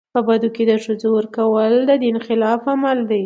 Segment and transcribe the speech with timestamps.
[0.15, 3.19] په بدو کي د ښځو ورکول د دین خلاف عمل دی.